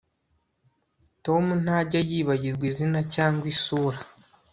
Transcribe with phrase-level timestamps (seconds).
[1.25, 3.97] Tom ntajya yibagirwa izina cyangwa isura